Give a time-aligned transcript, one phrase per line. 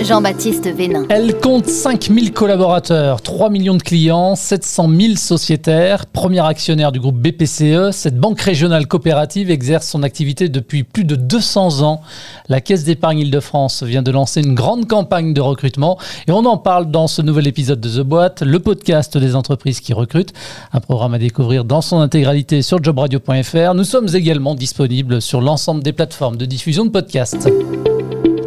[0.00, 1.06] Jean-Baptiste Vénin.
[1.08, 6.06] Elle compte 5000 collaborateurs, 3 millions de clients, 700 000 sociétaires.
[6.06, 11.16] Premier actionnaire du groupe BPCE, cette banque régionale coopérative exerce son activité depuis plus de
[11.16, 12.00] 200 ans.
[12.48, 16.58] La Caisse d'épargne Île-de-France vient de lancer une grande campagne de recrutement et on en
[16.58, 20.32] parle dans ce nouvel épisode de The Boîte, le podcast des entreprises qui recrutent.
[20.72, 23.74] Un programme à découvrir dans son intégralité sur jobradio.fr.
[23.74, 27.48] Nous sommes également disponibles sur l'ensemble des plateformes de diffusion de podcasts.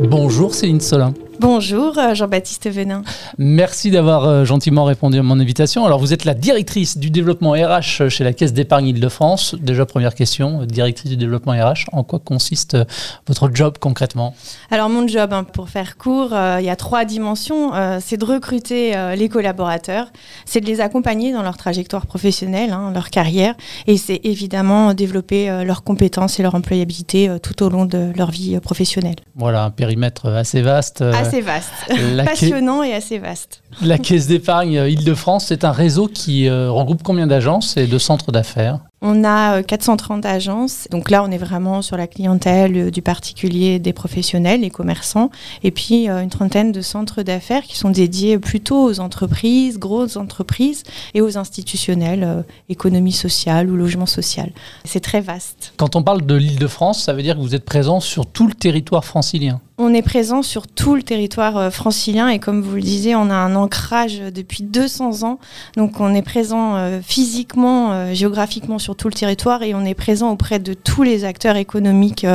[0.09, 1.13] Bonjour Céline Solin.
[1.41, 3.01] Bonjour euh, Jean-Baptiste Venin.
[3.39, 5.87] Merci d'avoir euh, gentiment répondu à mon invitation.
[5.87, 9.55] Alors vous êtes la directrice du développement RH chez la Caisse d'épargne Île-de-France.
[9.59, 12.85] Déjà première question, directrice du développement RH, en quoi consiste euh,
[13.25, 14.35] votre job concrètement?
[14.69, 17.71] Alors mon job, hein, pour faire court, il y a trois dimensions.
[17.99, 20.11] c'est de recruter les collaborateurs,
[20.45, 23.55] c'est de les accompagner dans leur trajectoire professionnelle, hein, leur carrière,
[23.87, 28.59] et c'est évidemment développer leurs compétences et leur employabilité tout au long de leur vie
[28.59, 29.15] professionnelle.
[29.35, 31.71] Voilà, un périmètre assez vaste assez vaste.
[32.25, 33.63] Passionnant et assez vaste.
[33.81, 38.33] La Caisse d'épargne Île-de-France, c'est un réseau qui euh, regroupe combien d'agences et de centres
[38.33, 38.79] d'affaires?
[39.01, 40.87] On a 430 euh, agences.
[40.91, 45.29] Donc là, on est vraiment sur la clientèle euh, du particulier, des professionnels, les commerçants.
[45.63, 50.83] Et puis une trentaine de centres d'affaires qui sont dédiés plutôt aux entreprises, grosses entreprises
[51.13, 54.51] et aux institutionnels, économie sociale ou logement social.
[54.83, 55.73] C'est très vaste.
[55.77, 58.53] Quand on parle de l'Île-de-France, ça veut dire que vous êtes présent sur tout le
[58.53, 62.81] territoire francilien on est présent sur tout le territoire euh, francilien et comme vous le
[62.81, 65.39] disiez, on a un ancrage depuis 200 ans.
[65.75, 69.93] Donc on est présent euh, physiquement, euh, géographiquement sur tout le territoire et on est
[69.93, 72.25] présent auprès de tous les acteurs économiques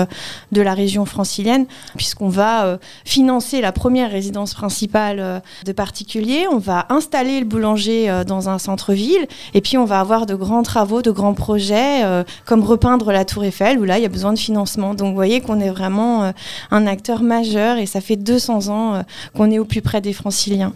[0.52, 6.86] de la région francilienne puisqu'on va financer la première résidence principale de particuliers, on va
[6.90, 11.10] installer le boulanger dans un centre-ville et puis on va avoir de grands travaux, de
[11.10, 12.02] grands projets
[12.44, 14.94] comme repeindre la tour Eiffel où là il y a besoin de financement.
[14.94, 16.32] Donc vous voyez qu'on est vraiment
[16.70, 19.02] un acteur majeur et ça fait 200 ans euh,
[19.34, 20.72] qu'on est au plus près des franciliens.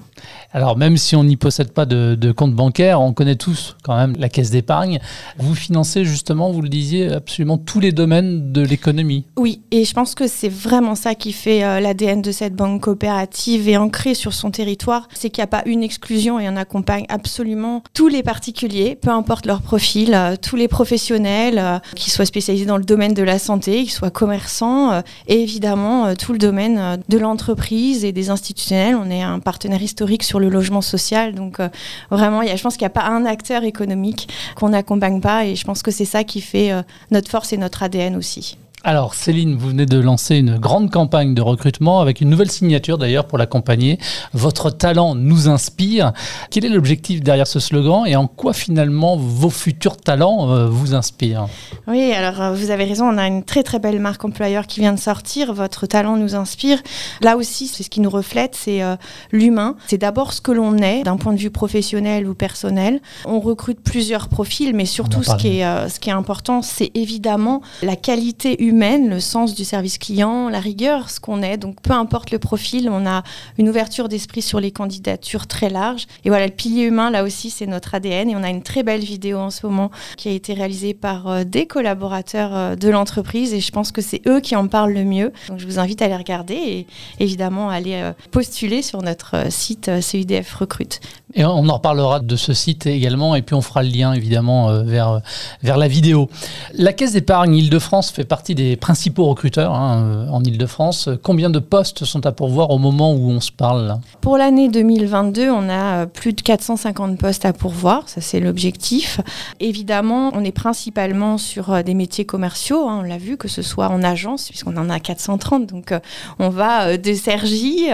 [0.53, 4.15] Alors même si on n'y possède pas de, compte bancaire, on connaît tous quand même
[4.19, 5.01] la caisse d'épargne.
[5.39, 9.25] Vous financez justement, vous le disiez, absolument tous les domaines de l'économie.
[9.37, 12.83] Oui, et je pense que c'est vraiment ça qui fait euh, l'ADN de cette banque
[12.83, 16.57] coopérative et ancrée sur son territoire, c'est qu'il n'y a pas une exclusion et on
[16.57, 22.11] accompagne absolument tous les particuliers, peu importe leur profil, euh, tous les professionnels, euh, qui
[22.11, 26.39] soient spécialisés dans le domaine de la santé, qui soient commerçants, et évidemment tout le
[26.39, 28.97] domaine de l'entreprise et des institutionnels.
[28.97, 31.35] On est un partenaire historique sur le logement social.
[31.35, 31.69] Donc euh,
[32.11, 35.45] vraiment, y a, je pense qu'il n'y a pas un acteur économique qu'on n'accompagne pas
[35.45, 38.57] et je pense que c'est ça qui fait euh, notre force et notre ADN aussi.
[38.83, 42.97] Alors Céline, vous venez de lancer une grande campagne de recrutement avec une nouvelle signature
[42.97, 43.99] d'ailleurs pour l'accompagner.
[44.33, 46.15] Votre talent nous inspire.
[46.51, 50.95] Quel est l'objectif derrière ce slogan et en quoi finalement vos futurs talents euh, vous
[50.95, 51.47] inspirent?
[51.89, 54.81] Oui, alors euh, vous avez raison, on a une très très belle marque employeur qui
[54.81, 55.53] vient de sortir.
[55.53, 56.79] Votre talent nous inspire.
[57.21, 58.97] Là aussi, c'est ce qui nous reflète, c'est euh,
[59.31, 59.77] l'humain.
[59.89, 63.03] C'est d'abord ce que l'on est d'un point de vue professionnel ou personnel.
[63.27, 67.61] On recrute plusieurs profils, mais surtout ce qui, est, ce qui est important, c'est évidemment
[67.83, 71.57] la qualité humaine humaine, le sens du service client, la rigueur, ce qu'on est.
[71.57, 73.23] Donc peu importe le profil, on a
[73.59, 76.07] une ouverture d'esprit sur les candidatures très large.
[76.25, 78.31] Et voilà, le pilier humain, là aussi, c'est notre ADN.
[78.31, 81.27] Et on a une très belle vidéo en ce moment qui a été réalisée par
[81.27, 83.53] euh, des collaborateurs euh, de l'entreprise.
[83.53, 85.33] Et je pense que c'est eux qui en parlent le mieux.
[85.49, 86.87] Donc je vous invite à les regarder et
[87.19, 91.01] évidemment à aller euh, postuler sur notre site CUDF Recrute.
[91.35, 94.83] Et on en reparlera de ce site également, et puis on fera le lien évidemment
[94.83, 95.21] vers,
[95.63, 96.29] vers la vidéo.
[96.75, 101.09] La Caisse d'épargne Île-de-France fait partie des principaux recruteurs hein, euh, en Ile-de-France.
[101.23, 105.51] Combien de postes sont à pourvoir au moment où on se parle Pour l'année 2022,
[105.51, 109.21] on a euh, plus de 450 postes à pourvoir, ça c'est l'objectif.
[109.61, 113.63] Évidemment, on est principalement sur euh, des métiers commerciaux, hein, on l'a vu, que ce
[113.63, 115.95] soit en agence, puisqu'on en a 430, donc
[116.39, 117.87] on va de Cergy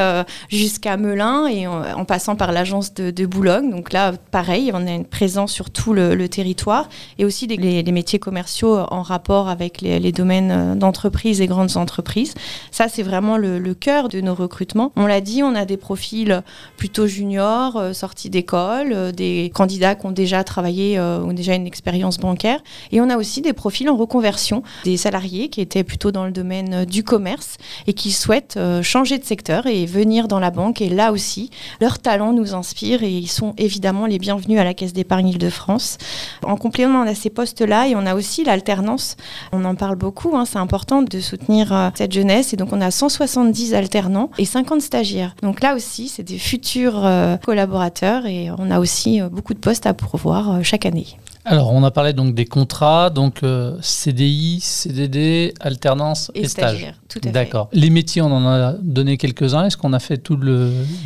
[0.49, 3.71] jusqu'à Melun et en, passant par l'agence de, Boulogne.
[3.71, 6.89] Donc là, pareil, on a une présence sur tout le, territoire
[7.19, 12.35] et aussi des, les, métiers commerciaux en rapport avec les domaines d'entreprises et grandes entreprises.
[12.71, 14.93] Ça, c'est vraiment le, cœur de nos recrutements.
[14.97, 16.43] On l'a dit, on a des profils
[16.77, 21.55] plutôt juniors, euh, sortis d'école, euh, des candidats qui ont déjà travaillé, euh, ont déjà
[21.55, 22.61] une expérience bancaire.
[22.93, 26.31] Et on a aussi des profils en reconversion, des salariés qui étaient plutôt dans le
[26.31, 27.57] domaine du commerce
[27.87, 30.81] et qui souhaitent changer de secteur et venir dans la banque.
[30.81, 31.51] Et là aussi,
[31.81, 35.99] leur talent nous inspire et ils sont évidemment les bienvenus à la Caisse d'épargne Île-de-France.
[36.43, 39.17] En complément, on a ces postes-là et on a aussi l'alternance.
[39.53, 40.37] On en parle beaucoup.
[40.37, 42.53] Hein, c'est important de soutenir euh, cette jeunesse.
[42.53, 45.35] Et donc, on a 170 alternants et 50 stagiaires.
[45.43, 49.59] Donc là aussi, c'est des futurs euh, collaborateurs et on a aussi euh, beaucoup de
[49.59, 51.07] postes à pourvoir chaque année.
[51.49, 56.93] Alors, on a parlé donc des contrats, donc euh, CDI, CDD, alternance et, stage.
[57.09, 57.69] Tout à D'accord.
[57.73, 59.65] Les métiers, on en a donné quelques-uns.
[59.65, 60.37] Est-ce qu'on a fait tout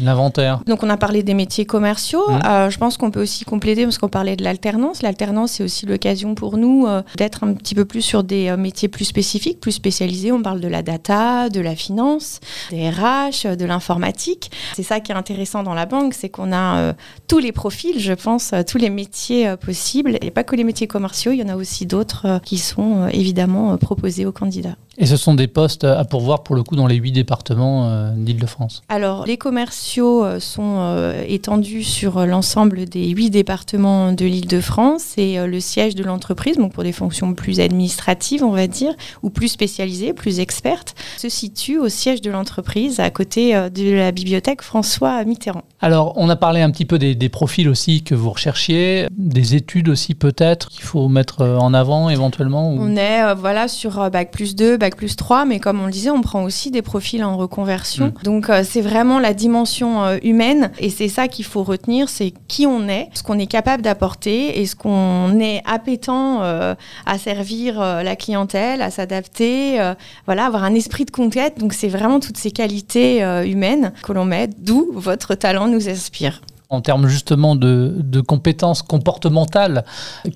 [0.02, 0.62] l'inventaire?
[0.66, 2.26] Donc, on a parlé des métiers commerciaux.
[2.26, 2.40] Mmh.
[2.46, 5.02] Euh, je pense qu'on peut aussi compléter parce qu'on parlait de l'alternance.
[5.02, 8.88] L'alternance, c'est aussi l'occasion pour nous euh, d'être un petit peu plus sur des métiers
[8.88, 10.32] plus spécifiques, plus spécialisés.
[10.32, 12.40] On parle de la data, de la finance,
[12.70, 14.50] des RH, de l'informatique.
[14.74, 16.94] C'est ça qui est intéressant dans la banque, c'est qu'on a
[17.28, 21.38] tous les profils, je pense, tous les métiers possibles pas que les métiers commerciaux, il
[21.38, 24.76] y en a aussi d'autres euh, qui sont euh, évidemment euh, proposés aux candidats.
[24.98, 28.82] Et ce sont des postes à pourvoir pour le coup dans les huit départements d'Île-de-France
[28.90, 35.94] Alors, les commerciaux sont étendus sur l'ensemble des huit départements de l'Île-de-France et le siège
[35.94, 38.92] de l'entreprise, donc pour des fonctions plus administratives, on va dire,
[39.22, 44.12] ou plus spécialisées, plus expertes, se situe au siège de l'entreprise à côté de la
[44.12, 45.62] bibliothèque François Mitterrand.
[45.80, 49.88] Alors, on a parlé un petit peu des, profils aussi que vous recherchiez, des études
[49.88, 54.76] aussi peut-être qu'il faut mettre en avant éventuellement On est voilà, sur Bac plus 2,
[54.76, 58.06] Bac plus 3, mais comme on le disait, on prend aussi des profils en reconversion.
[58.06, 58.22] Mm.
[58.22, 62.32] Donc euh, c'est vraiment la dimension euh, humaine et c'est ça qu'il faut retenir, c'est
[62.48, 66.74] qui on est, ce qu'on est capable d'apporter et ce qu'on est appétant euh,
[67.06, 69.78] à servir la clientèle, à s'adapter,
[70.26, 71.58] voilà, avoir un esprit de conquête.
[71.58, 76.40] Donc c'est vraiment toutes ces qualités humaines que l'on met, d'où votre talent nous inspire
[76.70, 79.84] en termes justement de, compétences comportementales,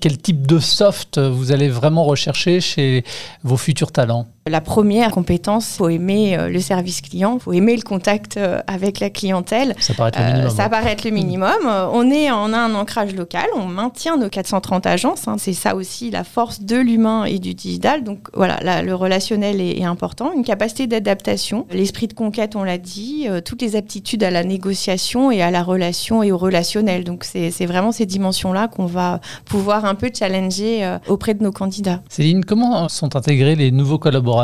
[0.01, 3.03] quel type de soft vous allez vraiment rechercher chez
[3.43, 4.27] vos futurs talents?
[4.47, 8.37] La première compétence, il faut aimer euh, le service client, il faut aimer le contact
[8.37, 9.73] euh, avec la clientèle.
[9.79, 10.49] Ça paraît être le minimum.
[10.51, 11.49] ça paraît être le minimum.
[11.65, 15.27] on, est, on a un ancrage local, on maintient nos 430 agences.
[15.27, 15.37] Hein.
[15.39, 18.03] c'est ça aussi la force de l'humain et du digital.
[18.03, 20.31] Donc voilà, le relationnel est, important.
[20.31, 24.43] Une capacité d'adaptation, l'esprit de conquête, on l'a dit, euh, toutes les aptitudes à la
[24.43, 27.03] négociation et à la relation et au relationnel.
[27.03, 32.01] Donc c'est vraiment ces dimensions-là qu'on va pouvoir un peu challenger auprès de nos candidats.
[32.09, 34.34] Céline, comment sont intégrés les nouveaux collaborateurs?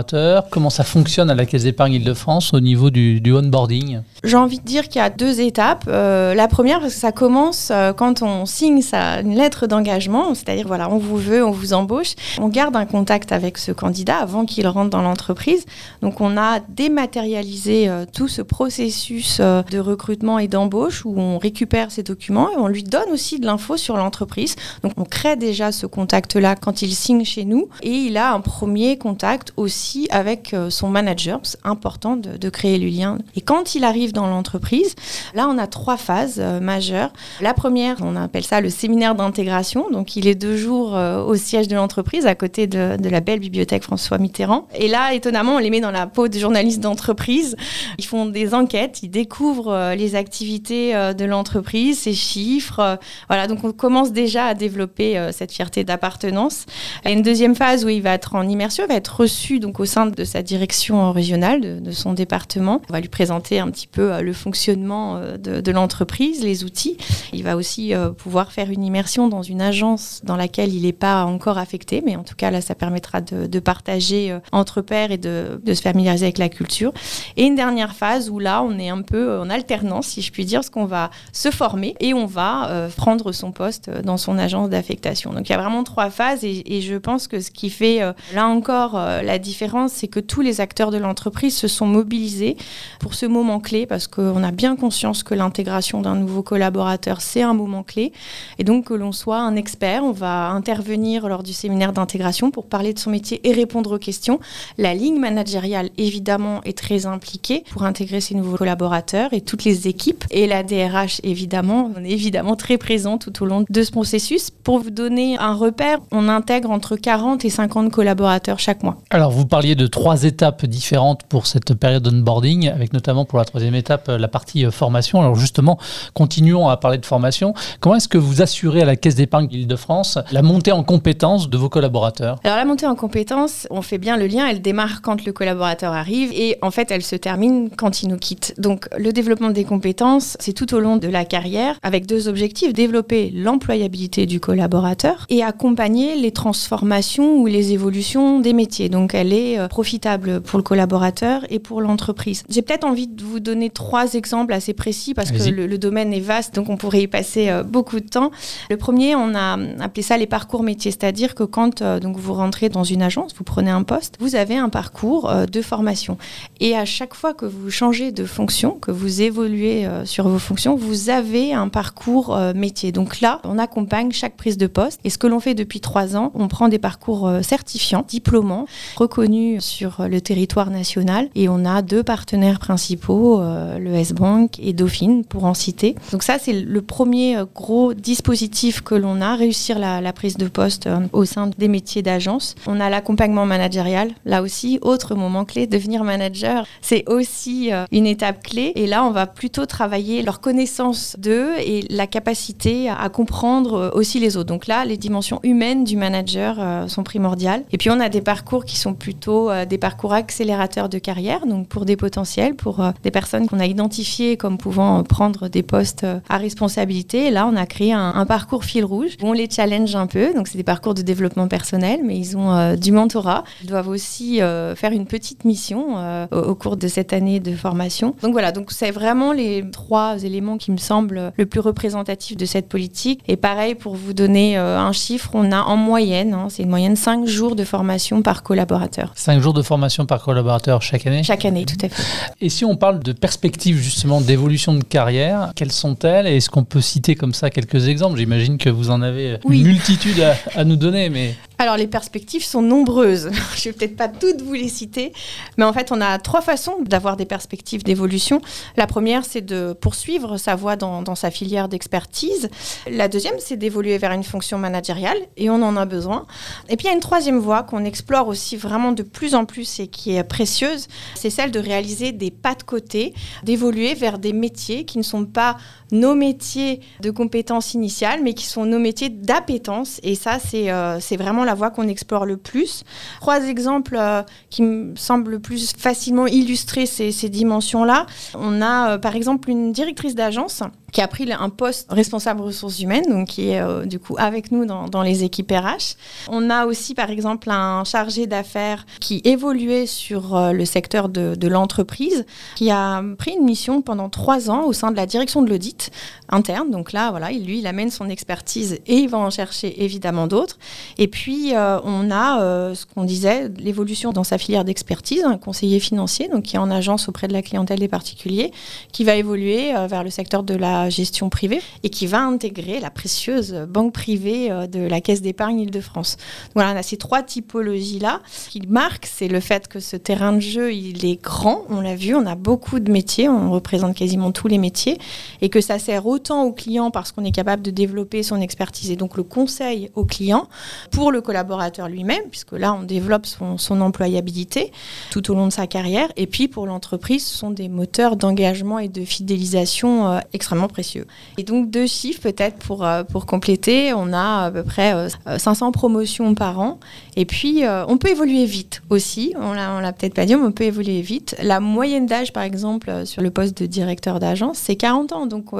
[0.50, 4.66] Comment ça fonctionne à la Caisse d'épargne Île-de-France au niveau du, onboarding J'ai envie de
[4.66, 5.84] dire qu'il y a deux étapes.
[5.88, 10.34] Euh, la première, parce que ça commence euh, quand on signe sa, une lettre d'engagement,
[10.34, 12.14] c'est-à-dire voilà, on vous veut, on vous embauche.
[12.40, 15.66] On garde un contact avec ce candidat avant qu'il rentre dans l'entreprise.
[16.02, 21.92] Donc on a dématérialisé euh, tout ce processus de recrutement et d'embauche où on récupère
[21.92, 24.56] ses documents et on lui donne aussi de l'info sur l'entreprise.
[24.84, 28.40] Donc on crée déjà ce contact-là quand il signe chez nous et il a un
[28.40, 31.40] premier contact aussi avec euh, son manager.
[31.44, 33.18] C'est important de, créer le lien.
[33.36, 34.96] Et quand il arrive dans l'entreprise,
[35.34, 37.12] là, on a trois phases euh, majeures.
[37.40, 39.90] La première, on appelle ça le séminaire d'intégration.
[39.90, 43.40] Donc, il est deux jours euh, au siège de l'entreprise, à côté de, la belle
[43.40, 44.68] bibliothèque François Mitterrand.
[44.76, 47.56] Et là, étonnamment, on les met dans la peau de journalistes d'entreprise.
[47.98, 53.00] Ils font des enquêtes, ils découvrent les activités de l'entreprise, ses chiffres.
[53.28, 56.66] voilà, donc on commence déjà à développer cette fierté d'appartenance.
[57.06, 59.86] A une deuxième phase où il va être en immersion, il va être reçu au
[59.86, 62.82] sein de sa direction régionale, de, son département.
[62.90, 66.98] On va lui présenter un petit peu euh, le fonctionnement euh, de, l'entreprise, les outils.
[67.34, 70.94] Il va aussi euh, pouvoir faire une immersion dans une agence dans laquelle il n'est
[70.94, 75.18] pas encore affecté, mais en tout cas là, ça permettra de, partager entre pairs et
[75.18, 76.92] de, se familiariser avec la culture.
[77.38, 80.46] Et une dernière phase où là, on est un peu en alternance, si je puis
[80.46, 84.70] dire, parce qu'on va se former et on va prendre son poste dans son agence
[84.70, 85.32] d'affectation.
[85.32, 88.00] Donc il y a vraiment trois phases et, je pense que ce qui fait
[88.34, 89.51] là encore la différence
[89.88, 92.58] c'est que tous les acteurs de l'entreprise se sont mobilisés
[93.00, 97.42] pour ce moment clé, parce qu'on a bien conscience que l'intégration d'un nouveau collaborateur, c'est
[97.42, 98.12] un moment clé.
[98.60, 102.66] Et donc que l'on soit un expert, on va intervenir lors du séminaire d'intégration pour
[102.66, 104.40] parler de son métier et répondre aux questions.
[104.78, 109.88] La ligne managériale, évidemment, est très impliquée pour intégrer ces nouveaux collaborateurs et toutes les
[109.88, 110.26] équipes.
[110.32, 114.50] Et la DRH, évidemment, on est évidemment très présent tout au long de ce processus.
[114.50, 118.98] Pour vous donner un repère, on intègre entre 40 et 50 collaborateurs chaque mois.
[119.10, 123.46] Alors, vous parliez de trois étapes différentes pour cette période d'onboarding, avec notamment pour la
[123.46, 125.20] troisième étape la partie euh, formation.
[125.20, 125.78] Alors justement,
[126.14, 127.54] continuons à parler de formation.
[127.80, 131.58] Comment est-ce que vous assurez à la Caisse d'épargne Île-de-France la montée en compétences de
[131.58, 132.40] vos collaborateurs?
[132.44, 135.94] Alors la montée en compétences, on fait bien le lien, elle démarre quand le collaborateur
[135.94, 138.54] arrive et en fait elle se termine quand il nous quitte.
[138.58, 142.74] Donc le développement des compétences, c'est tout au long de la carrière avec deux objectifs,
[142.74, 148.90] développer l'employabilité du collaborateur et accompagner les transformations ou les évolutions des métiers.
[148.90, 152.44] Donc elle est euh, profitable pour le collaborateur et pour l'entreprise.
[152.50, 156.20] J'ai peut-être envie de vous donner trois exemples assez précis parce que le, domaine est
[156.20, 158.32] vaste, donc on pourrait y passer euh, beaucoup de temps.
[158.70, 162.70] Le premier, on a appelé ça les parcours métiers, c'est-à-dire que quand donc vous rentrez
[162.70, 166.18] dans une agence, vous prenez un poste, vous avez un parcours de formation.
[166.60, 170.76] Et à chaque fois que vous changez de fonction, que vous évoluez sur vos fonctions,
[170.76, 172.92] vous avez un parcours métier.
[172.92, 175.00] Donc là, on accompagne chaque prise de poste.
[175.04, 178.66] Et ce que l'on fait depuis trois ans, on prend des parcours certifiants, diplômants,
[178.98, 179.21] reconnus
[179.60, 181.30] sur le territoire national.
[181.36, 185.96] Et on a deux partenaires principaux, euh, le S-Bank et Dauphine, pour en citer.
[186.12, 190.48] Donc ça, c'est le premier euh, gros dispositif que l'on a, réussir la, prise de
[190.48, 192.56] poste euh, au sein des métiers d'agence.
[192.66, 198.44] On a l'accompagnement managérial, là aussi, autre moment clé, devenir manager, c'est aussi une étape
[198.44, 198.72] clé.
[198.76, 204.20] Et là, on va plutôt travailler leur connaissance d'eux et la capacité à comprendre aussi
[204.20, 204.48] les autres.
[204.48, 207.64] Donc là, les dimensions humaines du manager sont primordiales.
[207.72, 211.46] Et puis on a des parcours qui sont plutôt euh, des parcours accélérateurs de carrière,
[211.46, 215.50] donc pour des potentiels, pour euh, des personnes qu'on a identifiées comme pouvant euh, prendre
[215.50, 217.28] des postes à responsabilité.
[217.28, 220.34] Et là, on a créé un, parcours fil rouge où on les challenge un peu.
[220.34, 223.44] Donc c'est des parcours de développement personnel, mais ils ont du mentorat.
[223.64, 225.98] Ils doivent aussi faire une petite mission
[226.32, 228.16] au, au, cours de cette année de formation.
[228.22, 232.46] Donc voilà, donc c'est vraiment les trois éléments qui me semblent le plus représentatifs de
[232.46, 233.22] cette politique.
[233.28, 236.96] Et pareil, pour vous donner un chiffre, on a en moyenne, hein, c'est une moyenne
[236.96, 239.01] 5 jours de formation par collaborateur.
[239.16, 241.24] Cinq jours de formation par collaborateur chaque année.
[241.24, 242.04] Chaque année, tout à fait.
[242.42, 246.82] Et si on parle de perspectives justement d'évolution de carrière, quelles sont-elles est-ce qu'on peut
[246.82, 248.18] citer comme ça quelques exemples?
[248.18, 251.36] J'imagine que vous en avez une multitude à, à nous donner, mais...
[251.62, 253.30] Alors les perspectives sont nombreuses.
[253.56, 255.14] Je vais peut-être pas toutes vous les citer,
[255.58, 258.42] mais en fait on a trois façons d'avoir des perspectives d'évolution.
[258.78, 262.50] La première c'est de poursuivre sa voie dans, sa filière d'expertise.
[262.90, 266.26] La deuxième c'est d'évoluer vers une fonction managériale et on en a besoin.
[266.68, 269.46] Et puis il y a une troisième voie qu'on explore aussi vraiment de plus en
[269.46, 273.14] plus et qui est précieuse, c'est celle de réaliser des pas de côté,
[273.44, 275.58] d'évoluer vers des métiers qui ne sont pas
[275.92, 280.00] nos métiers de compétences initiales, mais qui sont nos métiers d'appétence.
[280.04, 282.84] Et ça, c'est euh, vraiment la voie qu'on explore le plus.
[283.20, 288.06] Trois exemples euh, qui me semblent le plus facilement illustrer ces, ces dimensions-là.
[288.36, 292.80] On a euh, par exemple une directrice d'agence qui a pris un poste responsable ressources
[292.80, 295.96] humaines, donc qui est euh, du coup avec nous dans, dans, les équipes RH.
[296.30, 301.36] On a aussi par exemple un chargé d'affaires qui évoluait sur euh, le secteur de,
[301.36, 305.42] de l'entreprise, qui a pris une mission pendant trois ans au sein de la direction
[305.42, 305.92] de l'audit
[306.30, 306.72] interne.
[306.72, 310.58] Donc là, voilà, lui, il amène son expertise et il va en chercher évidemment d'autres.
[310.98, 315.80] Et puis euh, on a ce qu'on disait, l'évolution dans sa filière d'expertise, un conseiller
[315.80, 318.52] financier, donc qui est en agence auprès de la clientèle des particuliers,
[318.92, 322.90] qui va évoluer vers le secteur de la gestion privée et qui va intégrer la
[322.90, 326.18] précieuse banque privée euh, de la Caisse d'épargne Île-de-France.
[326.56, 328.22] Voilà, on a ces trois typologies-là.
[328.32, 331.82] Ce qui marque, c'est le fait que ce terrain de jeu, il est grand, on
[331.82, 334.98] l'a vu, on a beaucoup de métiers, on représente quasiment tous les métiers,
[335.42, 338.92] et que ça sert autant aux clients parce qu'on est capable de développer son expertise
[338.92, 340.48] et donc le conseil aux clients,
[340.92, 344.72] pour le collaborateur lui-même, puisque là, on développe son, son employabilité
[345.10, 348.80] tout au long de sa carrière, et puis pour l'entreprise, ce sont des moteurs d'engagement
[348.80, 351.06] et de fidélisation euh, extrêmement précieux.
[351.38, 355.68] Et donc deux chiffres peut-être pour, euh, pour compléter, on a à peu près 500
[355.68, 356.80] euh, promotions par an.
[357.16, 360.42] Et puis euh, on peut évoluer vite aussi, on l'a, l'a peut-être pas dit, mais
[360.42, 361.36] on peut évoluer vite.
[361.42, 365.26] La moyenne d'âge par exemple sur le poste de directeur d'agence, c'est 40 ans.
[365.28, 365.52] Donc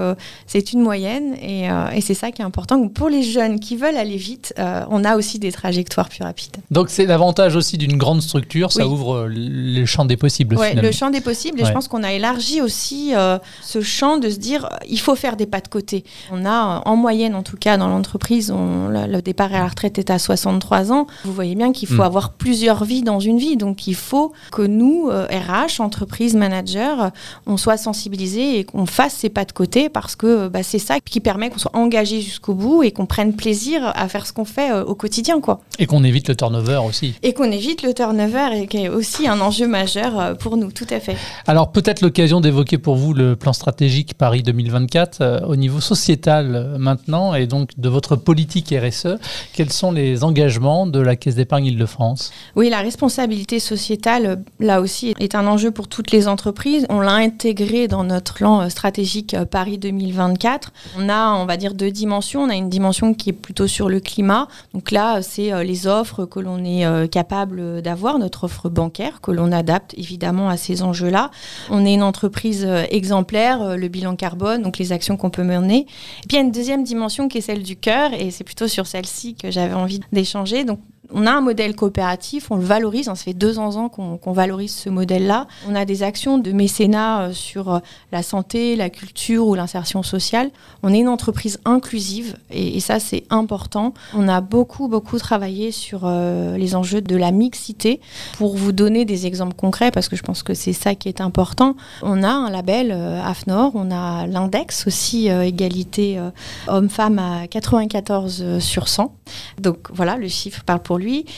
[0.48, 2.78] c'est une moyenne et, et, c'est ça qui est important.
[2.78, 6.58] Donc, pour les jeunes qui veulent aller vite, on a aussi des trajectoires plus rapides.
[6.72, 10.58] Donc c'est l'avantage aussi d'une grande structure, ça ouvre le champ des possibles.
[10.58, 11.62] Oui, le champ des possibles.
[11.62, 13.14] Et je pense qu'on a élargi aussi
[13.62, 16.04] ce champ de se dire, il faut faire des pas de côté.
[16.32, 20.10] On a, en moyenne en tout cas, dans l'entreprise, le départ à la retraite est
[20.10, 21.08] à 63 ans.
[21.26, 22.02] Vous voyez bien qu'il faut mm.
[22.02, 23.58] avoir plusieurs vies dans une vie.
[23.58, 27.12] Donc il faut que nous, RH, euh, entreprise, manager,
[27.46, 31.00] on soit sensibilisés et qu'on fasse ces pas de côté parce que bah, c'est ça
[31.00, 34.46] qui permet qu'on soit engagé jusqu'au bout et qu'on prenne plaisir à faire ce qu'on
[34.46, 35.42] fait euh, au quotidien.
[35.42, 35.62] Quoi.
[35.80, 37.16] Et qu'on évite le turnover aussi.
[37.24, 40.72] Et qu'on évite le turnover et qui est aussi un enjeu majeur euh, pour nous,
[40.72, 41.18] tout à fait.
[41.48, 46.56] Alors peut-être l'occasion d'évoquer pour vous le plan stratégique Paris 2024 euh, au niveau sociétal
[46.56, 49.18] euh, maintenant et donc de votre politique RSE.
[49.54, 52.32] Quels sont les engagements de la Caisse d'épargne Île-de-France?
[52.56, 56.86] Oui, la responsabilité sociétale, euh, là aussi, est un enjeu pour toutes les entreprises.
[56.90, 60.74] On l'a intégré dans notre plan stratégique Paris 2024.
[60.98, 62.42] On a, on va dire, deux dimensions.
[62.44, 64.48] On a une dimension qui est plutôt sur le climat.
[64.74, 69.52] Donc là, c'est les offres que l'on est capable d'avoir, notre offre bancaire, que l'on
[69.52, 71.32] adapte évidemment à ces enjeux-là.
[71.70, 75.80] On est une entreprise exemplaire, le bilan carbone, donc les actions qu'on peut mener.
[75.80, 78.44] Et puis il y a une deuxième dimension qui est celle du cœur, et c'est
[78.44, 80.64] plutôt sur celle-ci que j'avais envie d'échanger.
[80.64, 80.80] Donc
[81.14, 84.74] On a un modèle coopératif, on le valorise, hein, ça fait deux ans qu'on valorise
[84.74, 85.48] ce modèle-là.
[85.68, 87.80] On a des actions de mécénat euh, sur euh,
[88.12, 90.52] la santé, la culture ou l'insertion sociale.
[90.84, 93.94] On est une entreprise inclusive et, ça c'est important.
[94.14, 98.00] On a beaucoup beaucoup travaillé sur euh, les enjeux de la mixité.
[98.38, 101.22] Pour vous donner des exemples concrets, parce que je pense que c'est ça qui est
[101.22, 106.20] important, on a un label AFNOR, on a l'index aussi égalité
[106.68, 109.16] homme-femme à 94 sur 100.
[109.60, 110.98] Donc voilà, le chiffre parle pour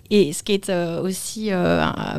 [0.10, 1.52] Et ce qui est aussi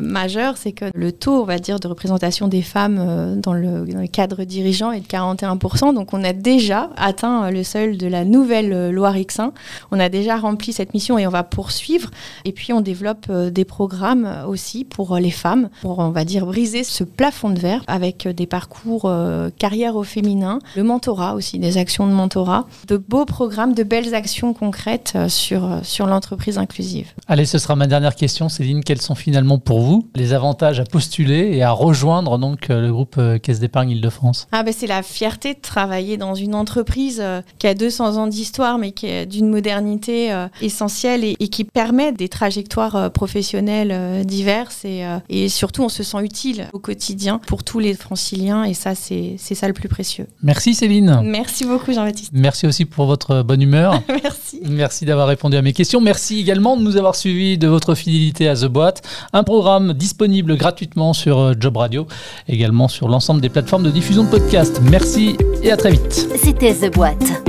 [0.01, 4.01] majeur, c'est que le taux, on va dire, de représentation des femmes dans le, dans
[4.01, 5.93] le cadre dirigeant est de 41%.
[5.93, 9.53] Donc on a déjà atteint le seuil de la nouvelle loi Rixin.
[9.91, 12.09] On a déjà rempli cette mission et on va poursuivre.
[12.43, 16.45] Et puis on développe euh, des programmes aussi pour les femmes, pour on va dire
[16.45, 21.59] briser ce plafond de verre avec des parcours euh, carrière au féminin, le mentorat aussi,
[21.59, 26.57] des actions de mentorat, de beaux programmes, de belles actions concrètes euh, sur, sur l'entreprise
[26.57, 27.11] inclusive.
[27.35, 28.81] Allez, ce sera ma dernière question, Céline.
[28.81, 33.19] Quels sont finalement pour vous les avantages à postuler et à rejoindre donc le groupe
[33.43, 34.47] Caisse d'épargne Île-de-France?
[34.53, 38.27] Ah ben C'est la fierté de travailler dans une entreprise euh, qui a 200 ans
[38.27, 44.25] d'histoire, mais qui est d'une modernité euh, essentielle et, qui permet des trajectoires euh, professionnelles
[44.25, 44.85] diverses.
[44.85, 48.63] Et, et, surtout, on se sent utile au quotidien pour tous les franciliens.
[48.63, 50.27] Et ça, c'est ça le plus précieux.
[50.41, 51.19] Merci Céline.
[51.21, 52.31] Merci beaucoup Jean-Baptiste.
[52.33, 54.01] Merci aussi pour votre bonne humeur.
[54.23, 54.61] Merci.
[54.63, 55.99] Merci d'avoir répondu à mes questions.
[55.99, 59.01] Merci également de nous avoir suivis, de votre fidélité à The Boîte.
[59.33, 62.05] Un programme disponible gratuitement sur Job Radio,
[62.47, 64.79] également sur l'ensemble des plateformes de diffusion de podcast.
[64.83, 66.27] Merci et à très vite.
[66.35, 67.43] C'était The Boîte,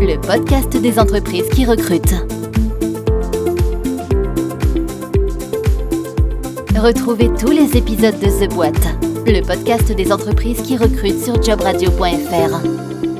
[0.00, 2.14] le podcast des entreprises qui recrutent.
[6.74, 8.88] Retrouvez tous les épisodes de The Boîte,
[9.26, 13.11] le podcast des entreprises qui recrutent sur jobradio.fr.